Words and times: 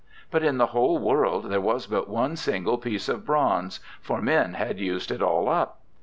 But 0.31 0.41
in 0.41 0.57
the 0.57 0.65
whole 0.73 0.97
world 0.97 1.51
there 1.51 1.61
was 1.61 1.85
but 1.85 2.09
one 2.09 2.35
single 2.35 2.79
piece 2.79 3.07
of 3.07 3.23
bronze, 3.23 3.79
for 4.01 4.19
men 4.19 4.55
had 4.55 4.79
used 4.79 5.11
it 5.11 5.21
all 5.21 5.47
up. 5.47 5.77